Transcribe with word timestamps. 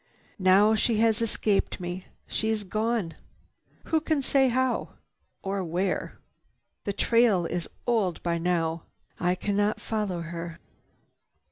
Now 0.39 0.73
she 0.73 0.97
has 0.97 1.21
escaped 1.21 1.79
me. 1.79 2.07
She 2.25 2.49
is 2.49 2.63
gone. 2.63 3.13
Who 3.83 4.01
can 4.01 4.23
say 4.23 4.47
how 4.49 4.93
or 5.43 5.63
where? 5.63 6.17
The 6.85 6.91
trail 6.93 7.45
is 7.45 7.67
old 7.85 8.23
by 8.23 8.39
now. 8.39 8.81
I 9.19 9.35
cannot 9.35 9.79
follow 9.79 10.21
her." 10.21 10.57